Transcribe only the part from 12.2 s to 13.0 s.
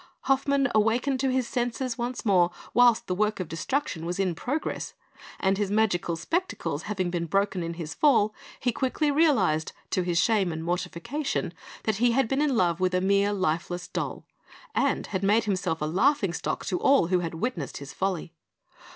been in love with a